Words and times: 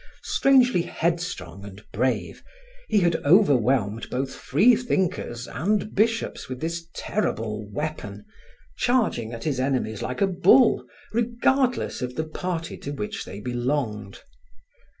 Strangely 0.23 0.81
headstrong 0.81 1.63
and 1.63 1.83
brave, 1.93 2.43
he 2.87 3.01
had 3.01 3.17
overwhelmed 3.17 4.09
both 4.09 4.33
free 4.33 4.75
thinkers 4.75 5.47
and 5.47 5.93
bishops 5.93 6.49
with 6.49 6.59
this 6.59 6.87
terrible 6.95 7.69
weapon, 7.71 8.25
charging 8.75 9.31
at 9.31 9.43
his 9.43 9.59
enemies 9.59 10.01
like 10.01 10.19
a 10.19 10.25
bull, 10.25 10.87
regardless 11.13 12.01
of 12.01 12.15
the 12.15 12.25
party 12.27 12.77
to 12.77 12.89
which 12.89 13.25
they 13.25 13.39
belonged. 13.41 14.21